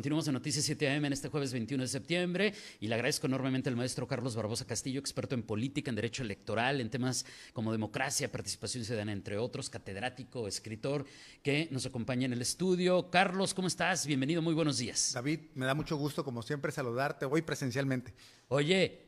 Continuamos 0.00 0.28
en 0.28 0.32
Noticias 0.32 0.64
7 0.64 0.96
AM 0.96 1.04
en 1.04 1.12
este 1.12 1.28
jueves 1.28 1.52
21 1.52 1.82
de 1.82 1.86
septiembre 1.86 2.54
y 2.80 2.88
le 2.88 2.94
agradezco 2.94 3.26
enormemente 3.26 3.68
al 3.68 3.76
maestro 3.76 4.08
Carlos 4.08 4.34
Barbosa 4.34 4.66
Castillo, 4.66 4.98
experto 4.98 5.34
en 5.34 5.42
política, 5.42 5.90
en 5.90 5.94
derecho 5.94 6.22
electoral, 6.22 6.80
en 6.80 6.88
temas 6.88 7.26
como 7.52 7.70
democracia, 7.70 8.32
participación 8.32 8.82
ciudadana, 8.82 9.12
entre 9.12 9.36
otros, 9.36 9.68
catedrático, 9.68 10.48
escritor, 10.48 11.04
que 11.42 11.68
nos 11.70 11.84
acompaña 11.84 12.24
en 12.24 12.32
el 12.32 12.40
estudio. 12.40 13.10
Carlos, 13.10 13.52
¿cómo 13.52 13.68
estás? 13.68 14.06
Bienvenido, 14.06 14.40
muy 14.40 14.54
buenos 14.54 14.78
días. 14.78 15.10
David, 15.12 15.40
me 15.54 15.66
da 15.66 15.74
mucho 15.74 15.98
gusto, 15.98 16.24
como 16.24 16.40
siempre, 16.40 16.72
saludarte 16.72 17.26
hoy 17.26 17.42
presencialmente. 17.42 18.14
Oye, 18.48 19.02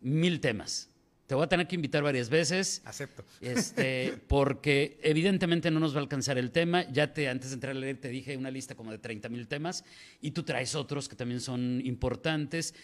mil 0.00 0.38
temas. 0.38 0.89
Te 1.30 1.36
voy 1.36 1.44
a 1.44 1.48
tener 1.48 1.68
que 1.68 1.76
invitar 1.76 2.02
varias 2.02 2.28
veces. 2.28 2.82
Acepto. 2.84 3.24
Este, 3.40 4.18
porque 4.26 4.98
evidentemente 5.00 5.70
no 5.70 5.78
nos 5.78 5.94
va 5.94 5.98
a 5.98 6.02
alcanzar 6.02 6.38
el 6.38 6.50
tema. 6.50 6.90
Ya 6.90 7.14
te, 7.14 7.28
antes 7.28 7.50
de 7.50 7.54
entrar 7.54 7.76
a 7.76 7.78
leer, 7.78 8.00
te 8.00 8.08
dije 8.08 8.36
una 8.36 8.50
lista 8.50 8.74
como 8.74 8.90
de 8.90 8.98
30 8.98 9.28
mil 9.28 9.46
temas 9.46 9.84
y 10.20 10.32
tú 10.32 10.42
traes 10.42 10.74
otros 10.74 11.08
que 11.08 11.14
también 11.14 11.40
son 11.40 11.82
importantes. 11.84 12.74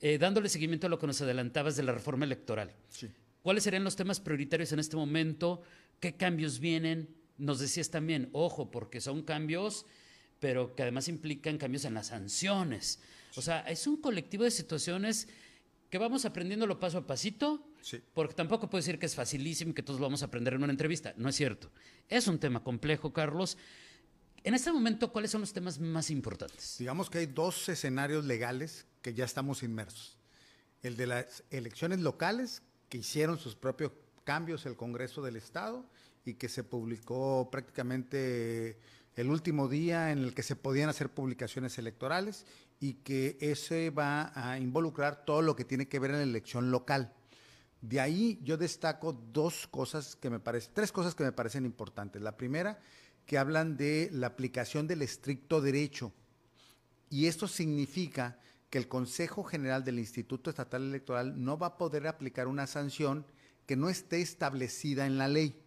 Eh, 0.00 0.18
dándole 0.18 0.48
seguimiento 0.48 0.88
a 0.88 0.90
lo 0.90 0.98
que 0.98 1.06
nos 1.06 1.22
adelantabas 1.22 1.76
de 1.76 1.84
la 1.84 1.92
reforma 1.92 2.24
electoral. 2.24 2.74
Sí. 2.88 3.08
¿Cuáles 3.40 3.62
serían 3.62 3.84
los 3.84 3.94
temas 3.94 4.18
prioritarios 4.18 4.72
en 4.72 4.80
este 4.80 4.96
momento? 4.96 5.62
¿Qué 6.00 6.16
cambios 6.16 6.58
vienen? 6.58 7.08
Nos 7.38 7.60
decías 7.60 7.90
también, 7.90 8.30
ojo, 8.32 8.72
porque 8.72 9.00
son 9.00 9.22
cambios, 9.22 9.86
pero 10.40 10.74
que 10.74 10.82
además 10.82 11.06
implican 11.06 11.56
cambios 11.56 11.84
en 11.84 11.94
las 11.94 12.08
sanciones. 12.08 12.98
O 13.36 13.42
sea, 13.42 13.60
es 13.60 13.86
un 13.86 13.98
colectivo 13.98 14.42
de 14.42 14.50
situaciones 14.50 15.28
que 15.92 15.98
vamos 15.98 16.24
aprendiéndolo 16.24 16.80
paso 16.80 16.96
a 16.96 17.06
pasito, 17.06 17.68
Sí. 17.82 18.00
porque 18.14 18.32
tampoco 18.32 18.70
puedo 18.70 18.80
decir 18.80 18.98
que 18.98 19.04
es 19.04 19.14
facilísimo 19.14 19.72
y 19.72 19.74
que 19.74 19.82
todos 19.82 20.00
lo 20.00 20.06
vamos 20.06 20.22
a 20.22 20.24
aprender 20.24 20.54
en 20.54 20.62
una 20.62 20.72
entrevista. 20.72 21.12
No 21.18 21.28
es 21.28 21.36
cierto. 21.36 21.70
Es 22.08 22.28
un 22.28 22.38
tema 22.38 22.64
complejo, 22.64 23.12
Carlos. 23.12 23.58
En 24.42 24.54
este 24.54 24.72
momento, 24.72 25.12
¿cuáles 25.12 25.30
son 25.32 25.42
los 25.42 25.52
temas 25.52 25.78
más 25.78 26.08
importantes? 26.08 26.76
Digamos 26.78 27.10
que 27.10 27.18
hay 27.18 27.26
dos 27.26 27.68
escenarios 27.68 28.24
legales 28.24 28.86
que 29.02 29.12
ya 29.12 29.26
estamos 29.26 29.62
inmersos. 29.62 30.16
El 30.82 30.96
de 30.96 31.08
las 31.08 31.44
elecciones 31.50 32.00
locales, 32.00 32.62
que 32.88 32.96
hicieron 32.96 33.38
sus 33.38 33.54
propios 33.54 33.92
cambios 34.24 34.64
el 34.64 34.76
Congreso 34.76 35.20
del 35.20 35.36
Estado 35.36 35.84
y 36.24 36.34
que 36.34 36.48
se 36.48 36.64
publicó 36.64 37.50
prácticamente 37.52 38.78
el 39.16 39.28
último 39.28 39.68
día 39.68 40.10
en 40.10 40.18
el 40.18 40.34
que 40.34 40.42
se 40.42 40.56
podían 40.56 40.88
hacer 40.88 41.10
publicaciones 41.10 41.78
electorales 41.78 42.46
y 42.80 42.94
que 42.94 43.36
ese 43.40 43.90
va 43.90 44.32
a 44.34 44.58
involucrar 44.58 45.24
todo 45.24 45.42
lo 45.42 45.54
que 45.54 45.64
tiene 45.64 45.88
que 45.88 45.98
ver 45.98 46.12
en 46.12 46.18
la 46.18 46.22
elección 46.22 46.70
local. 46.70 47.12
De 47.80 48.00
ahí 48.00 48.40
yo 48.42 48.56
destaco 48.56 49.12
dos 49.12 49.66
cosas 49.66 50.16
que 50.16 50.30
me 50.30 50.40
parecen, 50.40 50.72
tres 50.74 50.92
cosas 50.92 51.14
que 51.14 51.24
me 51.24 51.32
parecen 51.32 51.66
importantes. 51.66 52.22
La 52.22 52.36
primera, 52.36 52.78
que 53.26 53.38
hablan 53.38 53.76
de 53.76 54.08
la 54.12 54.28
aplicación 54.28 54.86
del 54.86 55.02
estricto 55.02 55.60
derecho. 55.60 56.12
Y 57.10 57.26
esto 57.26 57.46
significa 57.48 58.38
que 58.70 58.78
el 58.78 58.88
Consejo 58.88 59.44
General 59.44 59.84
del 59.84 59.98
Instituto 59.98 60.48
Estatal 60.48 60.82
Electoral 60.82 61.44
no 61.44 61.58
va 61.58 61.66
a 61.68 61.76
poder 61.76 62.06
aplicar 62.06 62.46
una 62.46 62.66
sanción 62.66 63.26
que 63.66 63.76
no 63.76 63.90
esté 63.90 64.22
establecida 64.22 65.06
en 65.06 65.18
la 65.18 65.28
ley. 65.28 65.60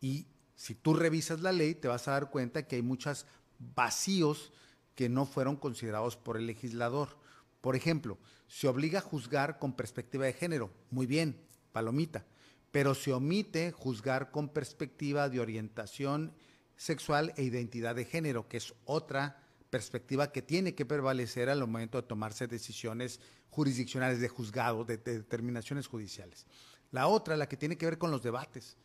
Y 0.00 0.26
si 0.60 0.74
tú 0.74 0.92
revisas 0.92 1.40
la 1.40 1.52
ley, 1.52 1.74
te 1.74 1.88
vas 1.88 2.06
a 2.06 2.10
dar 2.10 2.28
cuenta 2.28 2.66
que 2.66 2.76
hay 2.76 2.82
muchos 2.82 3.24
vacíos 3.58 4.52
que 4.94 5.08
no 5.08 5.24
fueron 5.24 5.56
considerados 5.56 6.18
por 6.18 6.36
el 6.36 6.46
legislador. 6.46 7.16
Por 7.62 7.76
ejemplo, 7.76 8.18
se 8.46 8.68
obliga 8.68 8.98
a 8.98 9.02
juzgar 9.02 9.58
con 9.58 9.72
perspectiva 9.72 10.26
de 10.26 10.34
género. 10.34 10.70
Muy 10.90 11.06
bien, 11.06 11.40
palomita. 11.72 12.26
Pero 12.72 12.94
se 12.94 13.10
omite 13.10 13.72
juzgar 13.72 14.30
con 14.30 14.50
perspectiva 14.50 15.30
de 15.30 15.40
orientación 15.40 16.34
sexual 16.76 17.32
e 17.38 17.42
identidad 17.42 17.94
de 17.94 18.04
género, 18.04 18.46
que 18.46 18.58
es 18.58 18.74
otra 18.84 19.42
perspectiva 19.70 20.30
que 20.30 20.42
tiene 20.42 20.74
que 20.74 20.84
prevalecer 20.84 21.48
al 21.48 21.60
momento 21.60 22.02
de 22.02 22.06
tomarse 22.06 22.48
decisiones 22.48 23.18
jurisdiccionales 23.48 24.20
de 24.20 24.28
juzgado, 24.28 24.84
de, 24.84 24.98
de 24.98 25.20
determinaciones 25.20 25.86
judiciales. 25.86 26.44
La 26.90 27.06
otra, 27.06 27.38
la 27.38 27.48
que 27.48 27.56
tiene 27.56 27.78
que 27.78 27.86
ver 27.86 27.96
con 27.96 28.10
los 28.10 28.22
debates. 28.22 28.76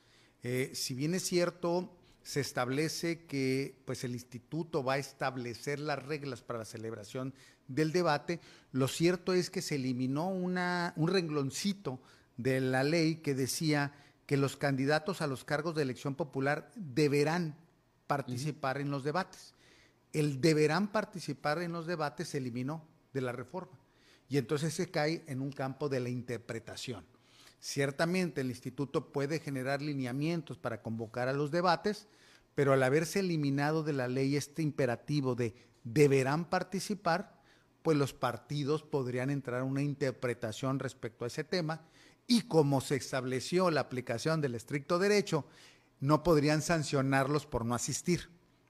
Eh, 0.47 0.75
si 0.75 0.93
bien 0.93 1.15
es 1.15 1.23
cierto, 1.23 1.91
se 2.21 2.39
establece 2.39 3.25
que 3.25 3.81
pues, 3.83 4.03
el 4.03 4.13
instituto 4.13 4.83
va 4.83 4.93
a 4.93 4.97
establecer 4.99 5.79
las 5.79 6.05
reglas 6.05 6.43
para 6.43 6.59
la 6.59 6.65
celebración 6.65 7.33
del 7.67 7.91
debate, 7.91 8.39
lo 8.71 8.87
cierto 8.87 9.33
es 9.33 9.49
que 9.49 9.63
se 9.63 9.73
eliminó 9.73 10.29
una, 10.29 10.93
un 10.97 11.07
rengloncito 11.07 11.99
de 12.37 12.61
la 12.61 12.83
ley 12.83 13.15
que 13.15 13.33
decía 13.33 13.91
que 14.27 14.37
los 14.37 14.55
candidatos 14.55 15.23
a 15.23 15.27
los 15.27 15.45
cargos 15.45 15.73
de 15.73 15.81
elección 15.81 16.13
popular 16.13 16.71
deberán 16.75 17.55
participar 18.05 18.75
uh 18.75 18.79
-huh. 18.79 18.83
en 18.83 18.91
los 18.91 19.03
debates. 19.03 19.55
El 20.13 20.41
deberán 20.41 20.91
participar 20.91 21.63
en 21.63 21.71
los 21.71 21.87
debates 21.87 22.27
se 22.27 22.37
eliminó 22.37 22.87
de 23.13 23.21
la 23.21 23.31
reforma 23.31 23.79
y 24.29 24.37
entonces 24.37 24.75
se 24.75 24.91
cae 24.91 25.23
en 25.25 25.41
un 25.41 25.51
campo 25.51 25.89
de 25.89 26.01
la 26.01 26.09
interpretación. 26.09 27.03
Ciertamente 27.59 28.41
el 28.41 28.49
instituto 28.49 29.11
puede 29.11 29.39
generar 29.39 29.81
lineamientos 29.81 30.57
para 30.57 30.81
convocar 30.81 31.27
a 31.27 31.33
los 31.33 31.51
debates, 31.51 32.07
pero 32.53 32.73
al 32.73 32.83
haberse 32.83 33.19
eliminado 33.19 33.83
de 33.83 33.93
la 33.93 34.07
ley 34.07 34.35
este 34.35 34.61
imperativo 34.61 35.35
de 35.35 35.55
deberán 35.83 36.45
participar, 36.45 37.39
pues 37.81 37.97
los 37.97 38.13
partidos 38.13 38.83
podrían 38.83 39.29
entrar 39.29 39.61
a 39.61 39.65
una 39.65 39.81
interpretación 39.81 40.79
respecto 40.79 41.23
a 41.23 41.27
ese 41.27 41.43
tema 41.43 41.85
y 42.27 42.41
como 42.41 42.81
se 42.81 42.95
estableció 42.95 43.69
la 43.69 43.81
aplicación 43.81 44.41
del 44.41 44.55
estricto 44.55 44.97
derecho, 44.97 45.45
no 45.99 46.23
podrían 46.23 46.61
sancionarlos 46.61 47.45
por 47.45 47.65
no 47.65 47.75
asistir. 47.75 48.29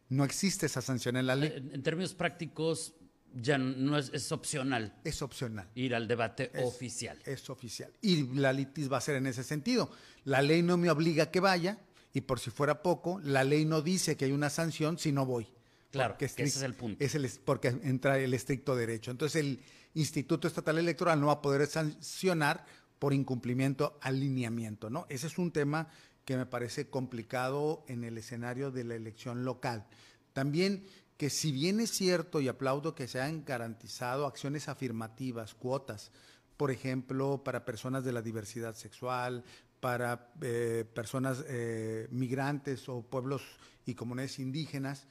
No 0.10 0.24
existe 0.24 0.66
esa 0.66 0.82
sanción 0.82 1.16
en 1.16 1.28
la 1.28 1.36
ley. 1.36 1.54
En, 1.56 1.82
términos 1.82 2.14
prácticos, 2.14 2.94
ya 3.36 3.58
no 3.58 3.98
es, 3.98 4.12
es, 4.14 4.32
opcional. 4.32 4.94
Es 5.04 5.22
opcional. 5.22 5.68
Ir 5.76 5.94
al 5.94 6.08
debate 6.08 6.52
es, 6.54 6.64
oficial. 6.64 7.20
Es 7.26 7.50
oficial. 7.50 7.92
Y 8.02 8.34
la 8.36 8.54
litis 8.54 8.92
va 8.92 8.98
a 8.98 9.02
ser 9.02 9.16
en 9.16 9.28
ese 9.28 9.44
sentido. 9.44 9.92
La 10.24 10.42
ley 10.42 10.62
no 10.64 10.78
me 10.78 10.90
obliga 10.90 11.26
a 11.26 11.32
que 11.32 11.40
vaya 11.40 11.78
y 12.14 12.22
por 12.22 12.40
si 12.40 12.50
fuera 12.50 12.82
poco, 12.82 13.20
la 13.24 13.44
ley 13.44 13.66
no 13.66 13.82
dice 13.82 14.16
que 14.16 14.26
hay 14.26 14.32
una 14.32 14.50
sanción 14.50 14.98
si 14.98 15.12
no 15.12 15.26
voy. 15.26 15.48
Claro, 15.92 16.18
que 16.18 16.26
ese 16.26 16.44
es 16.44 16.62
el 16.62 16.74
punto. 16.74 17.04
Es 17.04 17.16
el, 17.16 17.30
porque 17.44 17.68
entra 17.68 18.18
el 18.20 18.34
estricto 18.34 18.76
derecho. 18.76 19.12
Entonces 19.12 19.42
el 19.42 19.60
Instituto 19.94 20.48
Estatal 20.48 20.78
Electoral 20.78 21.20
no 21.20 21.28
va 21.28 21.34
a 21.34 21.42
poder 21.42 21.68
sancionar 21.68 22.66
por 23.00 23.14
incumplimiento 23.14 23.98
al 24.02 24.20
lineamiento, 24.20 24.90
¿no? 24.90 25.06
Ese 25.10 25.28
es 25.28 25.38
un 25.38 25.52
tema 25.52 25.90
que 26.26 26.38
me 26.38 26.46
parece 26.46 26.90
complicado 26.90 27.86
en 27.88 28.04
el 28.04 28.18
escenario 28.18 28.72
de 28.72 28.84
la 28.84 28.96
elección 28.96 29.46
local. 29.46 29.86
También 30.34 30.86
que 31.18 31.30
si 31.30 31.52
bien 31.52 31.80
es 31.80 31.92
cierto 31.92 32.42
y 32.42 32.48
aplaudo 32.48 32.96
que 32.96 33.08
se 33.08 33.22
han 33.22 33.46
garantizado 33.46 34.26
acciones 34.26 34.68
afirmativas, 34.68 35.54
cuotas, 35.54 36.12
por 36.58 36.72
ejemplo, 36.72 37.42
para 37.44 37.66
personas 37.66 38.04
de 38.04 38.14
la 38.14 38.22
diversidad 38.22 38.76
sexual, 38.76 39.44
para 39.80 40.34
eh, 40.42 40.86
personas 40.94 41.44
eh, 41.48 42.08
migrantes 42.12 42.90
o 42.90 43.02
pueblos 43.02 43.42
y 43.86 43.94
comunidades 43.94 44.40
indígenas, 44.40 45.08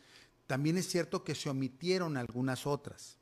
también 0.47 0.77
es 0.77 0.89
cierto 0.89 1.25
que 1.25 1.35
se 1.35 1.49
omitieron 1.49 2.17
algunas 2.17 2.67
otras. 2.67 3.19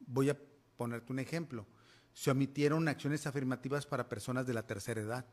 Voy 0.00 0.30
a 0.30 0.38
ponerte 0.76 1.12
un 1.12 1.18
ejemplo. 1.18 1.66
Se 2.12 2.30
omitieron 2.30 2.88
acciones 2.88 3.26
afirmativas 3.26 3.86
para 3.86 4.08
personas 4.08 4.46
de 4.46 4.54
la 4.54 4.66
tercera 4.66 5.00
edad. 5.00 5.26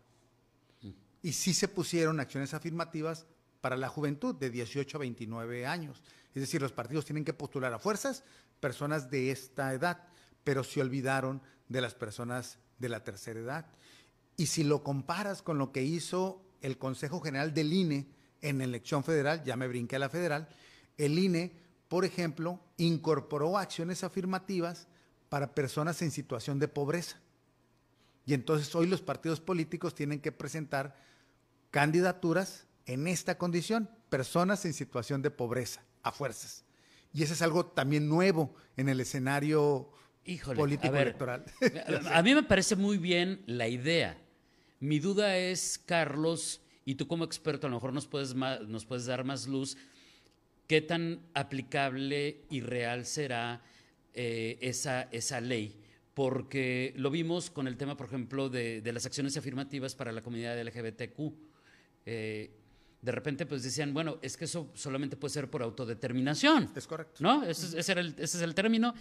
Y 1.22 1.34
sí 1.34 1.54
se 1.54 1.68
pusieron 1.68 2.20
acciones 2.20 2.54
afirmativas 2.54 3.26
para 3.68 3.76
la 3.76 3.90
juventud 3.90 4.34
de 4.34 4.50
18 4.50 4.96
a 4.96 5.02
29 5.02 5.66
años. 5.66 6.02
Es 6.34 6.42
decir, 6.42 6.62
los 6.62 6.72
partidos 6.72 7.04
tienen 7.04 7.26
que 7.26 7.34
postular 7.34 7.74
a 7.74 7.80
fuerzas 7.80 8.24
personas 8.62 9.12
de 9.12 9.30
esta 9.30 9.74
edad, 9.74 10.08
pero 10.46 10.64
se 10.64 10.80
olvidaron 10.80 11.42
de 11.68 11.82
las 11.82 11.94
personas 11.94 12.60
de 12.80 12.88
la 12.88 13.04
tercera 13.04 13.42
edad. 13.42 13.66
Y 14.38 14.46
si 14.46 14.64
lo 14.64 14.86
comparas 14.86 15.42
con 15.42 15.58
lo 15.58 15.74
que 15.74 15.84
hizo 15.84 16.46
el 16.62 16.78
Consejo 16.78 17.20
General 17.20 17.54
del 17.54 17.74
INE 17.74 18.08
en 18.40 18.62
elección 18.62 19.04
federal, 19.04 19.44
ya 19.44 19.58
me 19.58 19.68
brinqué 19.68 19.98
a 19.98 20.00
la 20.00 20.10
federal, 20.10 20.48
el 20.98 21.20
INE, 21.20 21.52
por 21.90 22.06
ejemplo, 22.06 22.62
incorporó 22.78 23.58
acciones 23.58 24.02
afirmativas 24.06 24.88
para 25.28 25.54
personas 25.54 26.02
en 26.02 26.12
situación 26.12 26.58
de 26.58 26.70
pobreza. 26.70 27.18
Y 28.26 28.34
entonces 28.34 28.74
hoy 28.76 28.88
los 28.88 29.02
partidos 29.02 29.42
políticos 29.42 29.94
tienen 29.94 30.22
que 30.22 30.32
presentar 30.32 30.96
candidaturas 31.70 32.67
en 32.88 33.08
esta 33.08 33.38
condición, 33.38 33.90
personas 34.10 34.66
en 34.66 34.74
situación 34.74 35.22
de 35.22 35.30
pobreza, 35.30 35.86
a 36.02 36.12
fuerzas. 36.12 36.66
Y 37.14 37.24
eso 37.24 37.34
es 37.34 37.42
algo 37.42 37.66
también 37.68 38.08
nuevo 38.08 38.56
en 38.76 38.90
el 38.90 39.00
escenario 39.00 39.92
Híjole, 40.26 40.58
político 40.58 40.88
a 40.88 40.92
ver, 40.92 41.08
electoral. 41.08 41.46
A 42.12 42.22
mí 42.24 42.34
me 42.34 42.44
parece 42.44 42.76
muy 42.76 42.98
bien 42.98 43.44
la 43.46 43.68
idea. 43.68 44.18
Mi 44.80 45.00
duda 45.00 45.38
es, 45.38 45.80
Carlos, 45.86 46.62
y 46.86 46.96
tú 46.96 47.08
como 47.08 47.24
experto 47.24 47.68
a 47.68 47.70
lo 47.70 47.78
mejor 47.78 47.94
nos 47.94 48.08
puedes, 48.08 48.36
nos 48.36 48.86
puedes 48.86 49.06
dar 49.06 49.24
más 49.24 49.48
luz, 49.48 49.78
¿qué 50.68 50.82
tan 50.82 51.22
aplicable 51.34 52.46
y 52.50 52.62
real 52.62 53.06
será 53.06 53.62
eh, 54.14 54.58
esa, 54.62 55.04
esa 55.12 55.42
ley 55.42 55.82
porque 56.18 56.94
lo 56.96 57.12
vimos 57.12 57.52
con 57.52 57.68
el 57.68 57.78
tema, 57.78 57.96
por 57.96 58.08
ejemplo, 58.08 58.50
de, 58.50 58.82
las 58.92 59.06
acciones 59.06 59.38
afirmativas 59.38 59.94
para 59.94 60.12
la 60.12 60.24
comunidad 60.24 60.60
LGBTQ. 60.60 61.32
Eh, 62.08 62.50
de 63.02 63.12
repente 63.12 63.46
pues 63.46 63.64
decían, 63.64 63.94
bueno, 63.94 64.18
es 64.22 64.38
que 64.38 64.46
eso 64.46 64.72
solamente 64.74 65.18
puede 65.18 65.34
ser 65.34 65.50
por 65.50 65.62
autodeterminación. 65.62 66.72
Es 66.76 66.88
correcto. 66.88 67.16
¿No? 67.20 67.44
Ese, 67.44 67.80
es, 67.80 67.90
el, 67.90 68.16
ese 68.18 68.38
es 68.38 68.42
el 68.42 68.56
término. 68.56 68.94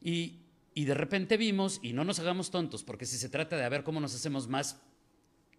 Y, 0.00 0.40
y, 0.74 0.84
de 0.84 0.94
repente 0.94 1.36
vimos, 1.36 1.80
y 1.82 1.92
no 1.92 2.04
nos 2.04 2.18
hagamos 2.18 2.50
tontos, 2.50 2.84
porque 2.84 3.06
si 3.06 3.16
se 3.16 3.28
trata 3.28 3.56
de 3.56 3.68
ver 3.68 3.84
cómo 3.84 4.00
nos 4.00 4.14
hacemos 4.14 4.48
más 4.48 4.80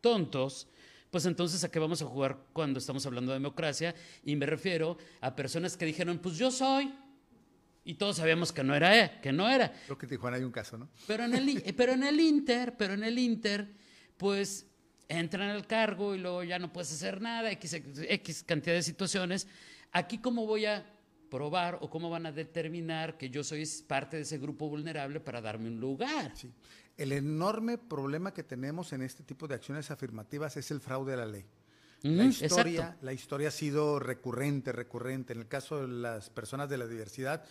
tontos, 0.02 0.68
pues 1.10 1.26
entonces 1.26 1.64
a 1.64 1.72
qué 1.72 1.80
vamos 1.80 2.02
a 2.02 2.06
jugar 2.06 2.38
cuando 2.54 2.80
estamos 2.80 3.06
hablando 3.06 3.32
de 3.32 3.40
democracia. 3.40 3.96
Y 4.24 4.36
me 4.36 4.46
refiero 4.46 4.98
a 5.22 5.36
personas 5.36 5.76
que 5.76 5.86
dijeron, 5.86 6.20
pues 6.20 6.38
yo 6.38 6.52
soy, 6.52 6.94
y 7.84 7.96
todos 7.96 8.18
sabíamos 8.18 8.52
que 8.52 8.64
no 8.64 8.76
era 8.76 8.96
él, 8.96 9.12
que 9.22 9.32
no 9.32 9.50
era. 9.50 9.74
Creo 9.86 9.98
que 9.98 10.06
en 10.06 10.10
Tijuana 10.12 10.38
hay 10.38 10.44
un 10.44 10.52
caso, 10.52 10.78
¿no? 10.78 10.90
Pero 11.08 11.24
en 11.24 11.34
el, 11.34 11.74
pero 11.76 11.94
en 11.94 12.04
el 12.04 12.20
Inter, 12.20 12.76
pero 12.78 12.94
en 12.94 13.04
el 13.04 13.18
Inter, 13.18 13.68
pues 14.18 14.68
entran 15.10 15.50
al 15.50 15.68
cargo 15.68 16.16
y 16.16 16.20
luego 16.20 16.44
ya 16.44 16.60
no 16.60 16.72
puedes 16.72 16.94
hacer 16.94 17.20
nada, 17.20 17.52
X, 17.52 17.74
X 17.74 18.44
cantidad 18.44 18.76
de 18.76 18.84
situaciones. 18.84 19.48
Aquí, 19.92 20.20
¿cómo 20.20 20.46
voy 20.46 20.66
a 20.66 20.86
probar 21.30 21.80
o 21.82 21.90
cómo 21.90 22.10
van 22.10 22.28
a 22.28 22.32
determinar 22.32 23.18
que 23.18 23.30
yo 23.30 23.44
soy 23.44 23.68
parte 23.88 24.18
de 24.18 24.24
ese 24.24 24.38
grupo 24.38 24.70
vulnerable 24.70 25.20
para 25.20 25.42
darme 25.42 25.68
un 25.68 25.80
lugar? 25.80 26.32
Sí. 26.36 26.52
El 26.96 27.12
enorme 27.12 27.78
problema 27.78 28.34
que 28.34 28.44
tenemos 28.44 28.94
en 28.94 29.02
este 29.02 29.24
tipo 29.24 29.48
de 29.48 29.56
acciones 29.56 29.90
afirmativas 29.90 30.58
es 30.58 30.70
el 30.70 30.80
fraude 30.80 31.14
a 31.14 31.18
la 31.18 31.26
ley. 31.26 31.46
la, 32.04 32.26
historia, 32.26 32.98
la 33.02 33.14
historia 33.14 33.48
ha 33.48 33.52
sido 33.52 34.00
recurrente, 34.00 34.72
recurrente. 34.72 35.34
En 35.34 35.40
el 35.40 35.48
caso 35.48 35.82
de 35.82 35.88
las 35.88 36.30
personas 36.30 36.70
de 36.70 36.78
la 36.78 36.88
diversidad, 36.88 37.46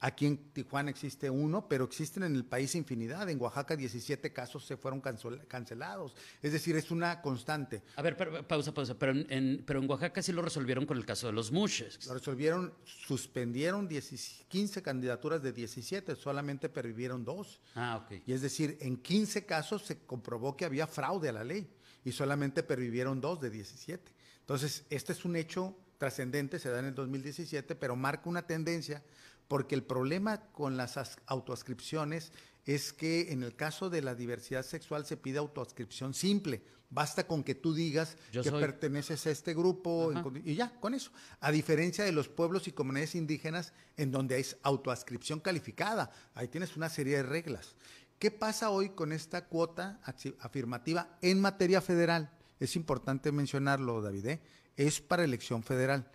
Aquí 0.00 0.26
en 0.26 0.52
Tijuana 0.52 0.90
existe 0.90 1.28
uno, 1.28 1.68
pero 1.68 1.84
existen 1.84 2.22
en 2.22 2.36
el 2.36 2.44
país 2.44 2.74
infinidad. 2.76 3.28
En 3.28 3.40
Oaxaca 3.40 3.74
17 3.74 4.32
casos 4.32 4.64
se 4.64 4.76
fueron 4.76 5.00
cancelados. 5.00 6.14
Es 6.40 6.52
decir, 6.52 6.76
es 6.76 6.92
una 6.92 7.20
constante. 7.20 7.82
A 7.96 8.02
ver, 8.02 8.16
pausa, 8.46 8.72
pausa. 8.72 8.96
Pero 8.96 9.12
en, 9.12 9.64
pero 9.66 9.80
en 9.80 9.90
Oaxaca 9.90 10.22
sí 10.22 10.30
lo 10.32 10.42
resolvieron 10.42 10.86
con 10.86 10.96
el 10.96 11.04
caso 11.04 11.26
de 11.26 11.32
los 11.32 11.50
mushes. 11.50 12.06
Lo 12.06 12.14
resolvieron, 12.14 12.72
suspendieron 12.84 13.88
15 13.88 14.82
candidaturas 14.82 15.42
de 15.42 15.52
17, 15.52 16.14
solamente 16.14 16.68
pervivieron 16.68 17.24
dos. 17.24 17.60
Ah, 17.74 18.04
ok. 18.04 18.22
Y 18.24 18.32
es 18.32 18.40
decir, 18.40 18.78
en 18.80 18.98
15 18.98 19.46
casos 19.46 19.82
se 19.82 19.98
comprobó 19.98 20.56
que 20.56 20.64
había 20.64 20.86
fraude 20.86 21.28
a 21.28 21.32
la 21.32 21.42
ley 21.42 21.68
y 22.04 22.12
solamente 22.12 22.62
pervivieron 22.62 23.20
dos 23.20 23.40
de 23.40 23.50
17. 23.50 24.12
Entonces, 24.40 24.84
este 24.90 25.12
es 25.12 25.24
un 25.24 25.34
hecho 25.34 25.76
trascendente, 25.98 26.58
se 26.58 26.70
da 26.70 26.78
en 26.78 26.86
el 26.86 26.94
2017, 26.94 27.74
pero 27.74 27.96
marca 27.96 28.28
una 28.30 28.46
tendencia 28.46 29.02
porque 29.48 29.74
el 29.74 29.82
problema 29.82 30.42
con 30.52 30.76
las 30.76 30.98
autoascripciones 31.26 32.32
es 32.64 32.92
que 32.92 33.32
en 33.32 33.42
el 33.42 33.56
caso 33.56 33.88
de 33.88 34.02
la 34.02 34.14
diversidad 34.14 34.62
sexual 34.62 35.06
se 35.06 35.16
pide 35.16 35.38
autoascripción 35.38 36.12
simple. 36.12 36.62
Basta 36.90 37.26
con 37.26 37.42
que 37.42 37.54
tú 37.54 37.74
digas 37.74 38.16
que 38.30 38.50
perteneces 38.50 39.26
a 39.26 39.30
este 39.30 39.54
grupo 39.54 40.12
y 40.44 40.54
ya, 40.54 40.78
con 40.80 40.94
eso. 40.94 41.10
A 41.40 41.50
diferencia 41.50 42.04
de 42.04 42.12
los 42.12 42.28
pueblos 42.28 42.68
y 42.68 42.72
comunidades 42.72 43.14
indígenas 43.14 43.72
en 43.96 44.10
donde 44.10 44.38
es 44.38 44.56
autoascripción 44.62 45.40
calificada. 45.40 46.10
Ahí 46.34 46.48
tienes 46.48 46.76
una 46.76 46.88
serie 46.88 47.16
de 47.16 47.22
reglas. 47.22 47.74
¿Qué 48.18 48.30
pasa 48.30 48.70
hoy 48.70 48.90
con 48.90 49.12
esta 49.12 49.46
cuota 49.46 50.00
afirmativa 50.40 51.18
en 51.22 51.40
materia 51.40 51.80
federal? 51.80 52.30
Es 52.58 52.74
importante 52.74 53.32
mencionarlo, 53.32 54.02
David. 54.02 54.26
¿eh? 54.26 54.40
Es 54.76 55.00
para 55.00 55.24
elección 55.24 55.62
federal. 55.62 56.10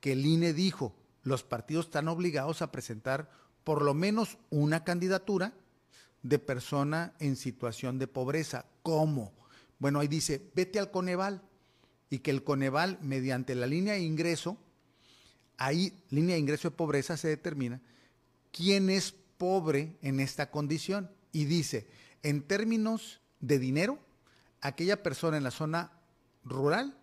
Que 0.00 0.12
el 0.12 0.24
INE 0.24 0.52
dijo, 0.52 0.94
los 1.22 1.42
partidos 1.42 1.86
están 1.86 2.08
obligados 2.08 2.62
a 2.62 2.72
presentar 2.72 3.30
por 3.64 3.82
lo 3.82 3.94
menos 3.94 4.38
una 4.50 4.84
candidatura 4.84 5.52
de 6.22 6.38
persona 6.38 7.14
en 7.18 7.36
situación 7.36 7.98
de 7.98 8.06
pobreza. 8.06 8.66
¿Cómo? 8.82 9.32
Bueno, 9.78 10.00
ahí 10.00 10.08
dice, 10.08 10.50
vete 10.54 10.78
al 10.78 10.90
Coneval 10.90 11.42
y 12.10 12.18
que 12.18 12.30
el 12.30 12.44
Coneval, 12.44 12.98
mediante 13.00 13.54
la 13.54 13.66
línea 13.66 13.94
de 13.94 14.00
ingreso, 14.00 14.58
ahí, 15.56 16.04
línea 16.10 16.34
de 16.34 16.40
ingreso 16.40 16.70
de 16.70 16.76
pobreza, 16.76 17.16
se 17.16 17.28
determina 17.28 17.80
quién 18.52 18.90
es 18.90 19.12
pobre 19.38 19.96
en 20.02 20.20
esta 20.20 20.50
condición. 20.50 21.10
Y 21.32 21.44
dice, 21.44 21.86
en 22.22 22.42
términos 22.42 23.20
de 23.40 23.58
dinero, 23.58 23.98
aquella 24.60 25.02
persona 25.02 25.36
en 25.36 25.44
la 25.44 25.50
zona 25.50 25.92
rural 26.44 26.98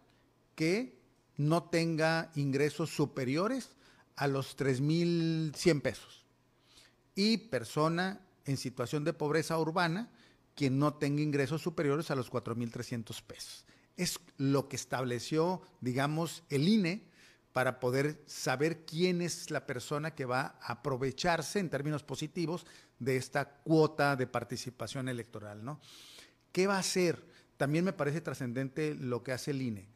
que 0.56 0.98
no 1.38 1.64
tenga 1.64 2.31
ingresos 2.36 2.90
superiores 2.90 3.77
a 4.18 4.28
los 4.28 4.58
3.100 4.58 5.81
pesos. 5.81 6.25
Y 7.16 7.38
persona 7.38 8.19
en 8.46 8.58
situación 8.58 9.04
de 9.04 9.14
pobreza 9.14 9.58
urbana 9.58 10.12
quien 10.56 10.80
no 10.80 10.96
tenga 10.96 11.22
ingresos 11.22 11.62
superiores 11.62 12.10
a 12.10 12.16
los 12.16 12.31
4.300 12.31 13.22
pesos. 13.22 13.66
Es 13.96 14.19
lo 14.38 14.68
que 14.68 14.75
estableció, 14.75 15.62
digamos, 15.81 16.44
el 16.50 16.68
INE 16.68 17.08
para 17.54 17.80
poder 17.80 18.24
saber 18.25 18.86
quién 18.86 19.22
es 19.22 19.52
la 19.52 19.66
persona 19.66 20.14
que 20.14 20.25
va 20.25 20.58
a 20.62 20.74
aprovecharse 20.74 21.60
en 21.60 21.69
términos 21.69 22.04
positivos 22.04 22.66
de 23.00 23.18
esta 23.18 23.50
cuota 23.50 24.16
de 24.16 24.28
participación 24.28 25.10
electoral, 25.10 25.64
¿no? 25.64 25.80
¿Qué 26.52 26.66
va 26.66 26.78
a 26.78 26.80
hacer? 26.80 27.24
También 27.58 27.86
me 27.86 27.94
parece 27.94 28.22
trascendente 28.22 28.96
lo 28.96 29.24
que 29.24 29.31
hace 29.31 29.52
el 29.52 29.62
INE. 29.62 29.90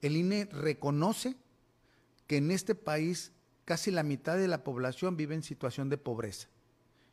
El 0.00 0.16
INE 0.16 0.46
reconoce 0.46 1.36
que 2.26 2.38
en 2.38 2.50
este 2.50 2.74
país 2.74 3.32
casi 3.66 3.90
la 3.90 4.02
mitad 4.02 4.38
de 4.38 4.48
la 4.48 4.64
población 4.64 5.18
vive 5.18 5.34
en 5.34 5.42
situación 5.42 5.90
de 5.90 5.98
pobreza. 5.98 6.48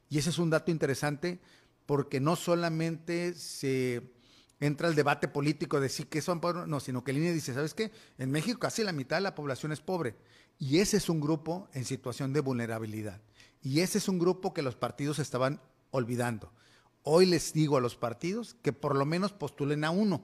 Y 0.09 0.19
ese 0.19 0.29
es 0.29 0.37
un 0.37 0.49
dato 0.49 0.71
interesante 0.71 1.41
porque 1.85 2.21
no 2.21 2.37
solamente 2.37 3.33
se 3.33 4.13
entra 4.59 4.87
el 4.87 4.95
debate 4.95 5.27
político 5.27 5.81
de 5.81 5.89
si 5.89 6.03
que 6.05 6.21
son 6.21 6.39
pobres, 6.39 6.67
no, 6.67 6.79
sino 6.79 7.03
que 7.03 7.11
el 7.11 7.17
INE 7.17 7.33
dice, 7.33 7.53
¿sabes 7.53 7.73
qué? 7.73 7.91
En 8.17 8.31
México 8.31 8.59
casi 8.59 8.83
la 8.83 8.93
mitad 8.93 9.17
de 9.17 9.21
la 9.21 9.35
población 9.35 9.71
es 9.71 9.81
pobre. 9.81 10.15
Y 10.59 10.77
ese 10.77 10.97
es 10.97 11.09
un 11.09 11.19
grupo 11.19 11.67
en 11.73 11.83
situación 11.83 12.31
de 12.31 12.39
vulnerabilidad. 12.39 13.19
Y 13.61 13.79
ese 13.79 13.97
es 13.97 14.07
un 14.07 14.19
grupo 14.19 14.53
que 14.53 14.61
los 14.61 14.75
partidos 14.75 15.19
estaban 15.19 15.59
olvidando. 15.91 16.53
Hoy 17.01 17.25
les 17.25 17.51
digo 17.51 17.77
a 17.77 17.81
los 17.81 17.95
partidos 17.95 18.55
que 18.61 18.71
por 18.71 18.95
lo 18.95 19.05
menos 19.05 19.33
postulen 19.33 19.83
a 19.83 19.89
uno, 19.89 20.23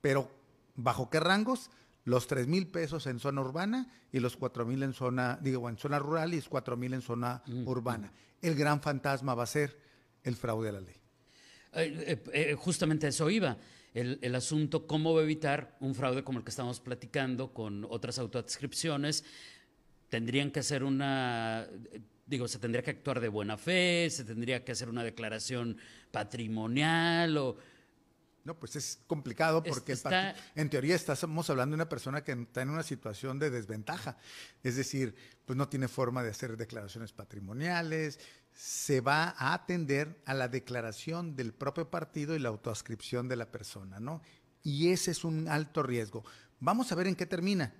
pero 0.00 0.30
¿bajo 0.74 1.10
qué 1.10 1.20
rangos? 1.20 1.70
Los 2.04 2.26
3 2.26 2.46
mil 2.46 2.68
pesos 2.68 3.06
en 3.06 3.18
zona 3.18 3.40
urbana 3.40 3.92
y 4.12 4.20
los 4.20 4.36
4 4.36 4.64
mil 4.64 4.82
en 4.82 4.92
zona, 4.92 5.38
digo, 5.42 5.68
en 5.68 5.76
zona 5.76 5.98
rural 5.98 6.34
y 6.34 6.40
4 6.40 6.76
mil 6.76 6.94
en 6.94 7.02
zona 7.02 7.42
urbana. 7.66 8.12
El 8.40 8.54
gran 8.54 8.80
fantasma 8.80 9.34
va 9.34 9.42
a 9.42 9.46
ser 9.46 9.78
el 10.24 10.36
fraude 10.36 10.70
a 10.70 10.72
la 10.72 10.80
ley. 10.80 10.94
Eh, 11.74 12.22
eh, 12.32 12.54
justamente 12.54 13.08
eso 13.08 13.28
iba. 13.28 13.56
El, 13.94 14.18
el, 14.22 14.34
asunto, 14.34 14.86
cómo 14.86 15.18
evitar 15.20 15.76
un 15.80 15.94
fraude 15.94 16.22
como 16.22 16.38
el 16.38 16.44
que 16.44 16.50
estamos 16.50 16.80
platicando 16.80 17.52
con 17.52 17.84
otras 17.88 18.18
autoadscripciones. 18.18 19.24
Tendrían 20.08 20.50
que 20.50 20.60
hacer 20.60 20.84
una, 20.84 21.68
digo, 22.28 22.46
se 22.46 22.58
tendría 22.58 22.82
que 22.82 22.90
actuar 22.90 23.20
de 23.20 23.28
buena 23.28 23.56
fe, 23.56 24.08
se 24.10 24.24
tendría 24.24 24.64
que 24.64 24.72
hacer 24.72 24.88
una 24.88 25.02
declaración 25.02 25.78
patrimonial 26.10 27.36
o 27.38 27.56
no, 28.44 28.58
pues 28.58 28.76
es 28.76 29.00
complicado 29.06 29.62
porque 29.62 29.96
en 30.54 30.70
teoría 30.70 30.94
estamos 30.94 31.50
hablando 31.50 31.74
de 31.74 31.82
una 31.82 31.88
persona 31.88 32.24
que 32.24 32.32
está 32.32 32.62
en 32.62 32.70
una 32.70 32.82
situación 32.82 33.38
de 33.38 33.50
desventaja. 33.50 34.16
Es 34.62 34.76
decir, 34.76 35.14
pues 35.44 35.56
no 35.56 35.68
tiene 35.68 35.88
forma 35.88 36.22
de 36.22 36.30
hacer 36.30 36.56
declaraciones 36.56 37.12
patrimoniales, 37.12 38.20
se 38.52 39.00
va 39.00 39.34
a 39.36 39.54
atender 39.54 40.20
a 40.24 40.34
la 40.34 40.48
declaración 40.48 41.36
del 41.36 41.52
propio 41.52 41.90
partido 41.90 42.34
y 42.34 42.38
la 42.38 42.48
autoascripción 42.48 43.28
de 43.28 43.36
la 43.36 43.52
persona, 43.52 44.00
¿no? 44.00 44.22
Y 44.62 44.90
ese 44.90 45.10
es 45.10 45.24
un 45.24 45.48
alto 45.48 45.82
riesgo. 45.82 46.24
Vamos 46.60 46.90
a 46.90 46.94
ver 46.94 47.06
en 47.06 47.14
qué 47.14 47.26
termina. 47.26 47.74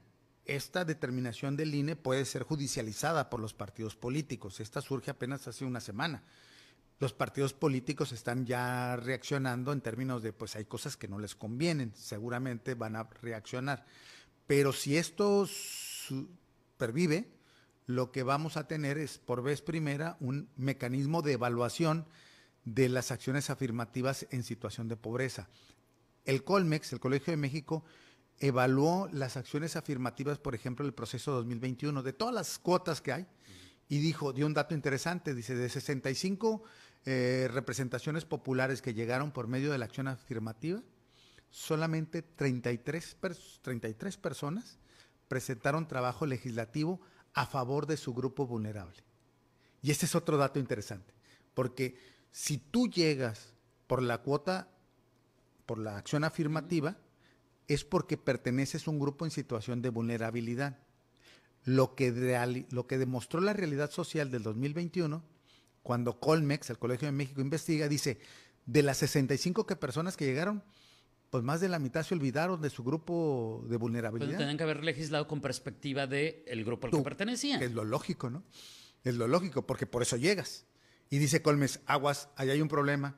Esta 0.45 0.85
determinación 0.85 1.57
del 1.57 1.75
INE 1.75 1.97
puede 1.97 2.25
ser 2.25 2.43
judicializada 2.43 3.29
por 3.29 3.41
los 3.41 3.55
partidos 3.55 3.97
políticos. 3.97 4.61
Esta 4.61 4.81
surge 4.81 5.11
apenas 5.11 5.47
hace 5.49 5.65
una 5.65 5.81
semana 5.81 6.23
los 7.01 7.13
partidos 7.13 7.55
políticos 7.55 8.13
están 8.13 8.45
ya 8.45 8.97
reaccionando 8.97 9.73
en 9.73 9.81
términos 9.81 10.23
de, 10.23 10.33
pues 10.33 10.57
hay 10.57 10.65
cosas 10.65 10.97
que 10.97 11.09
no 11.09 11.19
les 11.19 11.35
convienen, 11.35 11.93
seguramente 11.95 12.75
van 12.75 12.97
a 12.97 13.05
reaccionar. 13.05 13.85
Pero 14.47 14.73
si 14.73 14.97
esto 14.97 15.49
pervive, 16.77 17.29
lo 17.87 18.11
que 18.11 18.23
vamos 18.23 18.57
a 18.57 18.67
tener 18.67 18.99
es, 18.99 19.19
por 19.19 19.43
vez 19.43 19.63
primera, 19.63 20.17
un 20.21 20.49
mecanismo 20.57 21.23
de 21.23 21.33
evaluación 21.33 22.07
de 22.65 22.89
las 22.89 23.13
acciones 23.13 23.49
afirmativas 23.49 24.27
en 24.31 24.43
situación 24.43 24.89
de 24.89 24.97
pobreza. 24.97 25.49
El 26.25 26.45
Colmex, 26.45 26.93
el 26.93 27.01
Colegio 27.01 27.31
de 27.31 27.37
México, 27.37 27.85
evaluó 28.41 29.09
las 29.13 29.37
acciones 29.37 29.77
afirmativas, 29.77 30.39
por 30.39 30.55
ejemplo, 30.55 30.85
del 30.85 30.95
proceso 30.95 31.33
2021, 31.33 32.03
de 32.03 32.13
todas 32.13 32.35
las 32.35 32.59
cuotas 32.59 33.01
que 33.01 33.13
hay, 33.13 33.27
y 33.89 33.99
dijo, 33.99 34.33
dio 34.33 34.47
un 34.47 34.55
dato 34.55 34.75
interesante, 34.75 35.35
dice, 35.35 35.55
de 35.55 35.69
65 35.69 36.63
eh, 37.11 37.49
representaciones 37.49 38.27
populares 38.27 38.83
que 38.83 38.93
llegaron 38.93 39.33
por 39.33 39.47
medio 39.47 39.73
de 39.73 39.79
la 39.79 39.87
acción 39.87 40.09
afirmativa, 40.09 40.83
solamente 41.49 42.21
33, 42.21 43.17
33 43.63 44.19
personas 44.19 44.79
presentaron 45.27 45.89
trabajo 45.89 46.27
legislativo 46.27 47.01
a 47.33 47.47
favor 47.47 47.87
de 47.87 47.97
su 47.97 48.13
grupo 48.13 48.47
vulnerable. 48.47 49.03
Y 49.81 49.91
este 49.91 50.05
es 50.05 50.15
otro 50.15 50.37
dato 50.37 50.59
interesante, 50.59 51.15
porque 51.55 51.99
si 52.31 52.59
tú 52.59 52.89
llegas 52.89 53.55
por 53.87 54.03
la 54.03 54.19
cuota, 54.19 54.69
por 55.65 55.79
la 55.79 55.97
acción 55.97 56.25
afirmativa, 56.25 56.99
es 57.69 57.85
porque 57.85 58.19
perteneces 58.19 58.87
a 58.87 58.91
un 58.91 58.99
grupo 58.99 59.25
en 59.25 59.31
situación 59.31 59.81
de 59.81 59.89
vulnerabilidad. 59.89 60.77
Lo 61.65 61.95
que, 61.95 62.67
lo 62.69 62.87
que 62.87 62.99
demostró 62.99 63.41
la 63.41 63.55
realidad 63.55 63.91
social 63.91 64.31
del 64.31 64.43
2021, 64.43 65.38
cuando 65.89 66.21
Colmex, 66.21 66.69
el 66.69 66.79
Colegio 66.79 67.07
de 67.07 67.13
México, 67.13 67.41
investiga, 67.41 67.89
dice, 67.89 68.19
de 68.67 68.83
las 68.83 68.99
65 68.99 69.65
que 69.65 69.75
personas 69.75 70.19
que 70.19 70.27
llegaron, 70.27 70.63
pues 71.31 71.43
más 71.43 71.63
de 71.63 71.71
la 71.71 71.79
mitad 71.79 72.03
se 72.03 72.13
olvidaron 72.15 72.61
de 72.61 72.69
su 72.69 72.85
grupo 72.85 73.65
de 73.71 73.79
vulnerabilidad. 73.79 74.29
Pues 74.29 74.39
tenían 74.39 74.59
que 74.59 74.65
haber 74.65 74.85
legislado 74.85 75.27
con 75.27 75.41
perspectiva 75.41 76.07
del 76.07 76.43
el 76.47 76.63
grupo 76.67 76.89
al 76.89 76.93
que 76.93 76.99
pertenecían. 76.99 77.63
Es 77.63 77.73
lo 77.73 77.85
lógico, 77.85 78.29
¿no? 78.29 78.45
Es 79.03 79.15
lo 79.15 79.29
lógico, 79.29 79.67
porque 79.67 79.87
por 79.87 80.03
eso 80.03 80.19
llegas. 80.19 80.67
Y 81.09 81.17
dice 81.17 81.41
Colmes, 81.41 81.81
aguas, 81.87 82.29
ahí 82.37 82.51
hay 82.51 82.61
un 82.61 82.69
problema. 82.69 83.17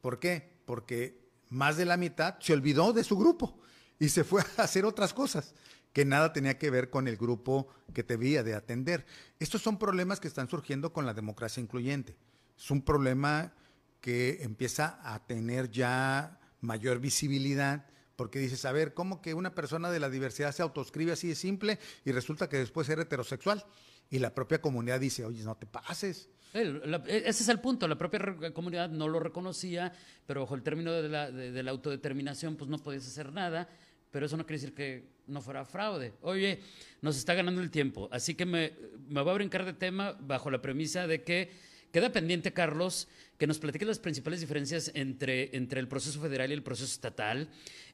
¿Por 0.00 0.18
qué? 0.18 0.50
Porque 0.64 1.28
más 1.48 1.76
de 1.76 1.84
la 1.84 1.96
mitad 1.96 2.40
se 2.40 2.52
olvidó 2.52 2.92
de 2.92 3.04
su 3.04 3.16
grupo 3.16 3.60
y 4.00 4.08
se 4.08 4.24
fue 4.24 4.42
a 4.56 4.62
hacer 4.62 4.84
otras 4.84 5.14
cosas 5.14 5.54
que 5.92 6.04
nada 6.04 6.32
tenía 6.32 6.58
que 6.58 6.70
ver 6.70 6.90
con 6.90 7.08
el 7.08 7.16
grupo 7.16 7.68
que 7.92 8.04
te 8.04 8.14
debía 8.14 8.42
de 8.42 8.54
atender. 8.54 9.06
Estos 9.38 9.62
son 9.62 9.78
problemas 9.78 10.20
que 10.20 10.28
están 10.28 10.48
surgiendo 10.48 10.92
con 10.92 11.06
la 11.06 11.14
democracia 11.14 11.60
incluyente. 11.60 12.16
Es 12.56 12.70
un 12.70 12.82
problema 12.82 13.52
que 14.00 14.42
empieza 14.42 15.00
a 15.02 15.26
tener 15.26 15.70
ya 15.70 16.38
mayor 16.60 17.00
visibilidad, 17.00 17.86
porque 18.16 18.38
dices, 18.38 18.64
a 18.64 18.72
ver, 18.72 18.94
¿cómo 18.94 19.22
que 19.22 19.34
una 19.34 19.54
persona 19.54 19.90
de 19.90 20.00
la 20.00 20.10
diversidad 20.10 20.52
se 20.52 20.62
autoscribe 20.62 21.12
así 21.12 21.28
de 21.28 21.34
simple 21.34 21.78
y 22.04 22.12
resulta 22.12 22.48
que 22.48 22.58
después 22.58 22.88
es 22.88 22.98
heterosexual? 22.98 23.64
Y 24.10 24.18
la 24.18 24.34
propia 24.34 24.60
comunidad 24.60 25.00
dice, 25.00 25.24
oye, 25.24 25.42
no 25.42 25.56
te 25.56 25.66
pases. 25.66 26.28
E, 26.52 27.22
ese 27.26 27.42
es 27.42 27.48
el 27.48 27.60
punto, 27.60 27.86
la 27.86 27.96
propia 27.96 28.20
comunidad 28.52 28.90
no 28.90 29.08
lo 29.08 29.20
reconocía, 29.20 29.92
pero 30.26 30.40
bajo 30.42 30.54
el 30.54 30.62
término 30.62 30.92
de 30.92 31.08
la, 31.08 31.30
de, 31.30 31.62
la 31.62 31.70
autodeterminación, 31.70 32.56
pues 32.56 32.68
no 32.68 32.78
podías 32.78 33.06
hacer 33.06 33.32
nada, 33.32 33.68
pero 34.10 34.26
eso 34.26 34.36
no 34.36 34.44
quiere 34.44 34.60
decir 34.60 34.74
que 34.74 35.04
no 35.26 35.40
fuera 35.40 35.64
fraude. 35.64 36.12
Oye, 36.22 36.60
nos 37.02 37.16
está 37.16 37.34
ganando 37.34 37.60
el 37.60 37.70
tiempo, 37.70 38.08
así 38.12 38.34
que 38.34 38.46
me, 38.46 38.72
me 39.08 39.22
voy 39.22 39.30
a 39.30 39.34
brincar 39.34 39.64
de 39.64 39.72
tema 39.72 40.16
bajo 40.20 40.50
la 40.50 40.60
premisa 40.60 41.06
de 41.06 41.22
que 41.22 41.50
queda 41.92 42.12
pendiente, 42.12 42.52
Carlos, 42.52 43.08
que 43.38 43.46
nos 43.46 43.58
platique 43.58 43.84
las 43.84 43.98
principales 43.98 44.40
diferencias 44.40 44.90
entre, 44.94 45.56
entre 45.56 45.80
el 45.80 45.88
proceso 45.88 46.20
federal 46.20 46.50
y 46.50 46.54
el 46.54 46.62
proceso 46.62 46.92
estatal, 46.92 47.48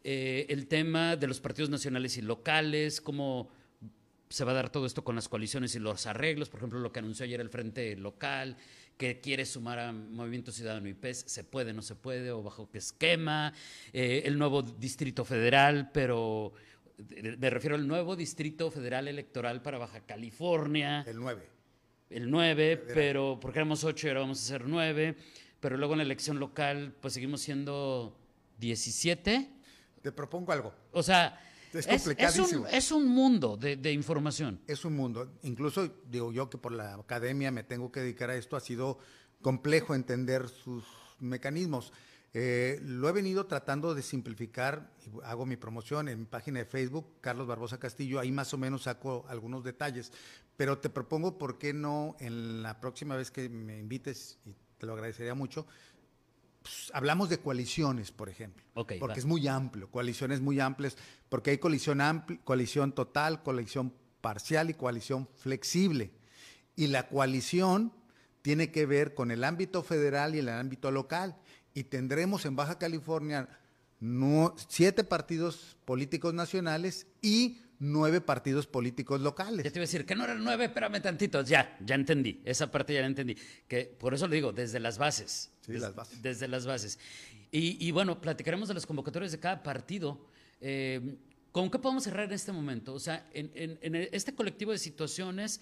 eh, 0.04 0.46
el 0.48 0.66
tema 0.66 1.16
de 1.16 1.26
los 1.26 1.40
partidos 1.40 1.70
nacionales 1.70 2.16
y 2.16 2.22
locales, 2.22 3.00
cómo 3.00 3.50
se 4.28 4.44
va 4.44 4.52
a 4.52 4.56
dar 4.56 4.70
todo 4.70 4.86
esto 4.86 5.04
con 5.04 5.14
las 5.14 5.28
coaliciones 5.28 5.74
y 5.74 5.78
los 5.78 6.06
arreglos, 6.06 6.48
por 6.48 6.58
ejemplo, 6.58 6.80
lo 6.80 6.92
que 6.92 6.98
anunció 6.98 7.24
ayer 7.24 7.40
el 7.40 7.48
Frente 7.48 7.96
Local, 7.96 8.56
que 8.96 9.20
quiere 9.20 9.44
sumar 9.44 9.78
a 9.78 9.92
Movimiento 9.92 10.52
Ciudadano 10.52 10.88
y 10.88 10.94
PES, 10.94 11.24
se 11.26 11.44
puede, 11.44 11.72
no 11.72 11.82
se 11.82 11.94
puede, 11.94 12.30
o 12.30 12.42
bajo 12.42 12.70
qué 12.70 12.78
esquema, 12.78 13.52
eh, 13.92 14.22
el 14.24 14.38
nuevo 14.38 14.62
Distrito 14.62 15.24
Federal, 15.24 15.90
pero 15.92 16.52
me 17.38 17.50
refiero 17.50 17.76
al 17.76 17.86
nuevo 17.86 18.16
Distrito 18.16 18.70
Federal 18.70 19.06
Electoral 19.08 19.60
para 19.60 19.78
Baja 19.78 20.00
California. 20.00 21.04
El 21.06 21.18
9. 21.18 21.42
El 22.08 22.30
9, 22.30 22.84
pero 22.94 23.38
porque 23.40 23.58
éramos 23.58 23.84
8 23.84 24.06
y 24.06 24.10
ahora 24.10 24.20
vamos 24.20 24.40
a 24.40 24.44
ser 24.44 24.66
9, 24.66 25.16
pero 25.60 25.76
luego 25.76 25.94
en 25.94 25.98
la 25.98 26.04
elección 26.04 26.38
local 26.38 26.94
pues 27.00 27.14
seguimos 27.14 27.42
siendo 27.42 28.16
17. 28.58 29.50
Te 30.00 30.12
propongo 30.12 30.52
algo. 30.52 30.72
O 30.92 31.02
sea, 31.02 31.38
es 31.78 31.86
complicadísimo. 31.86 32.66
Es, 32.66 32.92
un, 32.92 33.08
mundo 33.08 33.56
de, 33.56 33.92
información. 33.92 34.60
Es 34.66 34.84
un 34.84 34.96
mundo. 34.96 35.32
Incluso 35.42 35.88
digo 36.08 36.32
yo 36.32 36.50
que 36.50 36.58
por 36.58 36.72
la 36.72 36.94
academia 36.94 37.50
me 37.50 37.64
tengo 37.64 37.92
que 37.92 38.00
dedicar 38.00 38.30
a 38.30 38.36
esto, 38.36 38.56
ha 38.56 38.60
sido 38.60 38.98
complejo 39.42 39.94
entender 39.94 40.48
sus 40.48 40.84
mecanismos. 41.18 41.92
Eh, 42.34 42.80
lo 42.82 43.08
he 43.08 43.12
venido 43.12 43.46
tratando 43.46 43.94
de 43.94 44.02
simplificar, 44.02 44.92
hago 45.24 45.46
mi 45.46 45.56
promoción 45.56 46.08
en 46.08 46.18
mi 46.18 46.24
página 46.26 46.58
de 46.58 46.66
Facebook, 46.66 47.20
Carlos 47.22 47.46
Barbosa 47.46 47.78
Castillo, 47.78 48.20
ahí 48.20 48.30
más 48.30 48.52
o 48.52 48.58
menos 48.58 48.82
saco 48.82 49.24
algunos 49.28 49.64
detalles, 49.64 50.12
pero 50.56 50.78
te 50.78 50.90
propongo, 50.90 51.38
¿por 51.38 51.56
qué 51.56 51.72
no 51.72 52.14
en 52.20 52.62
la 52.62 52.78
próxima 52.78 53.16
vez 53.16 53.30
que 53.30 53.48
me 53.48 53.78
invites, 53.78 54.38
y 54.44 54.54
te 54.76 54.84
lo 54.84 54.92
agradecería 54.92 55.34
mucho, 55.34 55.66
pues, 56.66 56.90
hablamos 56.94 57.28
de 57.28 57.38
coaliciones, 57.38 58.10
por 58.10 58.28
ejemplo, 58.28 58.64
porque 58.74 59.20
es 59.20 59.24
muy 59.24 59.46
amplio, 59.46 59.88
coaliciones 59.88 60.40
muy 60.40 60.58
amplias, 60.58 60.96
porque 61.28 61.52
hay 61.52 61.58
coalición, 61.58 62.00
coalición 62.42 62.90
total, 62.90 63.44
coalición 63.44 63.94
parcial 64.20 64.68
y 64.68 64.74
coalición 64.74 65.28
flexible. 65.36 66.10
Y 66.74 66.88
la 66.88 67.06
coalición 67.06 67.92
tiene 68.42 68.72
que 68.72 68.84
ver 68.84 69.14
con 69.14 69.30
el 69.30 69.44
ámbito 69.44 69.84
federal 69.84 70.34
y 70.34 70.40
el 70.40 70.48
ámbito 70.48 70.90
local. 70.90 71.36
Y 71.72 71.84
tendremos 71.84 72.44
en 72.46 72.56
Baja 72.56 72.80
California 72.80 73.48
siete 74.68 75.04
partidos 75.04 75.76
políticos 75.84 76.34
nacionales 76.34 77.06
y 77.22 77.58
nueve 77.78 78.20
partidos 78.20 78.66
políticos 78.66 79.20
locales. 79.20 79.64
Ya 79.64 79.70
te 79.70 79.78
iba 79.78 79.84
a 79.84 79.86
decir 79.86 80.06
que 80.06 80.14
no 80.14 80.24
eran 80.24 80.42
nueve, 80.42 80.66
espérame 80.66 81.00
tantito. 81.00 81.42
Ya, 81.42 81.76
ya 81.84 81.94
entendí. 81.94 82.40
Esa 82.44 82.70
parte 82.70 82.94
ya 82.94 83.00
la 83.00 83.06
entendí. 83.06 83.36
Que 83.68 83.84
por 83.84 84.14
eso 84.14 84.28
le 84.28 84.36
digo, 84.36 84.52
desde 84.52 84.80
las 84.80 84.98
bases. 84.98 85.50
Sí, 85.60 85.72
las 85.72 85.94
bases. 85.94 86.22
Desde 86.22 86.48
las 86.48 86.66
bases. 86.66 86.98
Y, 87.52 87.90
bueno, 87.90 88.20
platicaremos 88.20 88.68
de 88.68 88.74
las 88.74 88.84
convocatorias 88.84 89.32
de 89.32 89.40
cada 89.40 89.62
partido. 89.62 90.26
Eh, 90.60 91.16
¿Con 91.52 91.70
qué 91.70 91.78
podemos 91.78 92.04
cerrar 92.04 92.26
en 92.26 92.32
este 92.32 92.52
momento? 92.52 92.92
O 92.92 93.00
sea, 93.00 93.26
en, 93.32 93.78
este 94.12 94.34
colectivo 94.34 94.72
de 94.72 94.78
situaciones 94.78 95.60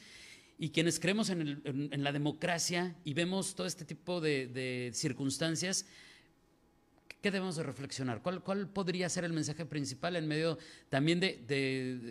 y 0.58 0.70
quienes 0.70 0.98
creemos 0.98 1.30
en, 1.30 2.02
la 2.02 2.10
democracia 2.10 2.96
y 3.04 3.14
vemos 3.14 3.54
todo 3.54 3.68
este 3.68 3.84
tipo 3.84 4.20
de 4.20 4.90
circunstancias, 4.92 5.86
¿Qué 7.24 7.30
debemos 7.30 7.56
de 7.56 7.62
reflexionar? 7.62 8.20
¿Cuál, 8.20 8.42
¿Cuál, 8.42 8.68
podría 8.68 9.08
ser 9.08 9.24
el 9.24 9.32
mensaje 9.32 9.64
principal 9.64 10.14
en 10.16 10.28
medio 10.28 10.58
también 10.90 11.20
de, 11.20 11.38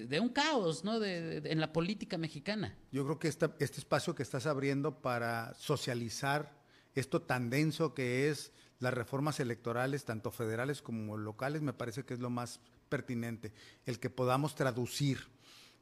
de, 0.10 0.20
un 0.20 0.30
caos 0.30 0.84
¿no? 0.84 1.04
en 1.04 1.60
la 1.60 1.72
política 1.72 2.18
mexicana? 2.18 2.76
Yo 2.92 3.04
creo 3.04 3.20
que 3.20 3.28
este 3.28 3.52
espacio 3.60 4.16
que 4.16 4.24
estás 4.24 4.48
abriendo 4.48 5.04
para 5.04 5.54
socializar 5.54 6.60
esto 6.96 7.22
tan 7.22 7.52
denso 7.52 7.94
que 7.94 8.32
es 8.32 8.54
las 8.80 8.92
reformas 8.92 9.40
electorales, 9.40 10.04
tanto 10.04 10.32
federales 10.32 10.82
como 10.82 11.16
locales, 11.16 11.62
me 11.62 11.74
parece 11.74 12.06
que 12.06 12.16
es 12.16 12.20
lo 12.20 12.32
más 12.32 12.60
pertinente, 12.90 13.54
el 13.86 14.00
que 14.00 14.10
podamos 14.10 14.56
traducir 14.56 15.20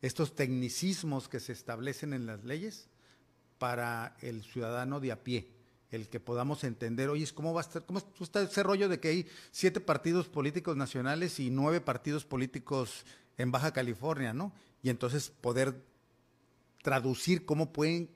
estos 0.02 0.36
tecnicismos 0.36 1.30
que 1.30 1.40
se 1.40 1.54
establecen 1.54 2.12
en 2.12 2.26
las 2.26 2.44
leyes 2.44 2.90
para 3.60 4.18
el 4.20 4.44
ciudadano 4.44 5.00
de 5.00 5.14
a 5.14 5.24
pie 5.24 5.61
el 5.92 6.08
que 6.08 6.20
podamos 6.20 6.64
entender, 6.64 7.10
oye, 7.10 7.28
¿cómo 7.34 7.54
va 7.54 7.62
a 7.62 7.64
estar, 7.64 7.86
cómo 7.86 8.02
está 8.20 8.42
ese 8.42 8.64
rollo 8.64 8.88
de 8.88 9.00
que 9.00 9.10
hay 9.10 9.28
siete 9.52 9.82
partidos 9.82 10.30
políticos 10.30 10.78
nacionales 10.78 11.40
y 11.40 11.50
nueve 11.50 11.82
partidos 11.82 12.26
políticos 12.26 13.06
en 13.38 13.52
Baja 13.52 13.74
California, 13.74 14.34
¿no? 14.34 14.54
Y 14.82 14.90
entonces 14.90 15.30
poder 15.30 15.84
traducir 16.82 17.46
cómo 17.46 17.74
pueden 17.74 18.10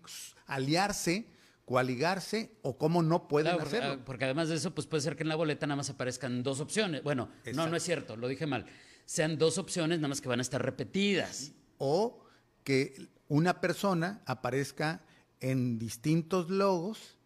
aliarse, 0.48 1.28
coaligarse 1.66 2.52
o 2.62 2.78
cómo 2.78 3.04
no 3.04 3.28
pueden 3.28 3.60
hacerlo. 3.60 3.94
Ah, 3.94 4.06
porque 4.06 4.26
además 4.26 4.50
de 4.50 4.56
eso, 4.56 4.74
pues 4.74 4.88
puede 4.88 5.02
ser 5.02 5.16
que 5.16 5.24
en 5.24 5.30
la 5.30 5.36
boleta 5.36 5.68
nada 5.68 5.78
más 5.78 5.90
aparezcan 5.90 6.44
dos 6.44 6.62
opciones. 6.62 7.04
Bueno, 7.04 7.30
no, 7.54 7.68
no 7.68 7.76
es 7.76 7.84
cierto, 7.84 8.16
lo 8.16 8.28
dije 8.28 8.48
mal. 8.48 8.66
Sean 9.06 9.38
dos 9.38 9.58
opciones 9.58 10.00
nada 10.00 10.08
más 10.08 10.22
que 10.22 10.30
van 10.30 10.40
a 10.40 10.42
estar 10.42 10.64
repetidas. 10.64 11.52
O 11.78 12.24
que 12.64 13.10
una 13.28 13.62
persona 13.62 14.22
aparezca 14.26 15.04
en 15.40 15.78
distintos 15.78 16.50
logos 16.50 17.18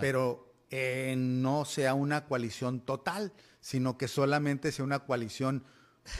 pero 0.00 0.54
eh, 0.70 1.14
no 1.16 1.64
sea 1.64 1.94
una 1.94 2.26
coalición 2.26 2.80
total, 2.80 3.32
sino 3.60 3.96
que 3.96 4.08
solamente 4.08 4.72
sea 4.72 4.84
una 4.84 5.00
coalición 5.00 5.64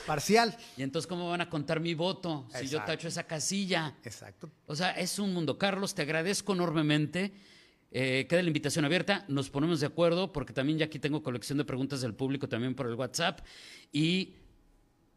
parcial. 0.06 0.56
¿Y 0.76 0.82
entonces 0.82 1.06
cómo 1.06 1.28
van 1.28 1.40
a 1.40 1.50
contar 1.50 1.80
mi 1.80 1.94
voto 1.94 2.48
si 2.54 2.68
yo 2.68 2.82
tacho 2.84 3.08
esa 3.08 3.24
casilla? 3.24 3.96
Exacto. 4.04 4.50
O 4.66 4.74
sea, 4.74 4.90
es 4.92 5.18
un 5.18 5.32
mundo. 5.32 5.58
Carlos, 5.58 5.94
te 5.94 6.02
agradezco 6.02 6.52
enormemente. 6.52 7.32
Eh, 7.90 8.26
queda 8.28 8.42
la 8.42 8.48
invitación 8.48 8.84
abierta, 8.84 9.24
nos 9.28 9.48
ponemos 9.48 9.80
de 9.80 9.86
acuerdo 9.86 10.32
porque 10.32 10.52
también 10.52 10.78
ya 10.78 10.86
aquí 10.86 10.98
tengo 10.98 11.22
colección 11.22 11.56
de 11.56 11.64
preguntas 11.64 12.00
del 12.00 12.14
público 12.14 12.48
también 12.48 12.74
por 12.74 12.86
el 12.88 12.94
WhatsApp 12.94 13.40
y 13.92 14.34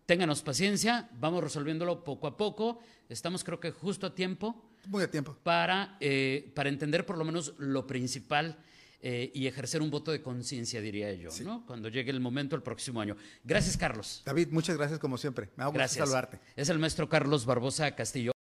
ténganos 0.06 0.44
paciencia, 0.44 1.10
vamos 1.20 1.44
resolviéndolo 1.44 2.04
poco 2.04 2.28
a 2.28 2.38
poco, 2.38 2.80
estamos 3.10 3.44
creo 3.44 3.60
que 3.60 3.72
justo 3.72 4.06
a 4.06 4.16
tiempo 4.16 4.69
muy 4.88 5.04
a 5.04 5.12
tiempo. 5.12 5.36
Para, 5.44 5.98
eh, 6.00 6.52
para 6.56 6.70
entender 6.70 7.06
por 7.06 7.18
lo 7.18 7.26
menos 7.26 7.54
lo 7.58 7.88
principal 7.88 8.58
eh, 9.02 9.32
y 9.34 9.48
ejercer 9.48 9.82
un 9.82 9.90
voto 9.90 10.12
de 10.12 10.22
conciencia, 10.22 10.82
diría 10.82 11.14
yo, 11.14 11.30
¿no? 11.44 11.66
Cuando 11.66 11.88
llegue 11.88 12.12
el 12.12 12.20
momento 12.20 12.56
el 12.56 12.62
próximo 12.62 13.00
año. 13.00 13.16
Gracias, 13.44 13.78
Carlos. 13.78 14.22
David, 14.26 14.50
muchas 14.52 14.78
gracias 14.78 15.00
como 15.00 15.18
siempre. 15.18 15.50
Me 15.56 15.64
hago 15.64 15.72
gracias. 15.72 16.06
saludarte. 16.06 16.40
Es 16.56 16.70
el 16.70 16.80
maestro 16.80 17.08
Carlos 17.08 17.46
Barbosa 17.46 17.96
Castillo. 17.96 18.34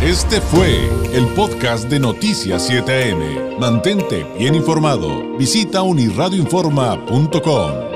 Este 0.00 0.40
fue 0.40 0.86
el 1.12 1.26
podcast 1.34 1.88
de 1.88 1.98
Noticias 1.98 2.70
7am. 2.70 3.58
Mantente 3.58 4.24
bien 4.38 4.54
informado. 4.54 5.36
Visita 5.36 5.82
unirradioinforma.com. 5.82 7.87